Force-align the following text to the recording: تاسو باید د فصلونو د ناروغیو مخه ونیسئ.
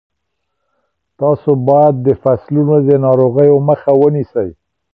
تاسو 1.19 1.49
باید 1.67 1.95
د 2.01 2.07
فصلونو 2.21 2.75
د 2.87 2.89
ناروغیو 3.05 3.57
مخه 3.69 3.91
ونیسئ. 4.01 4.49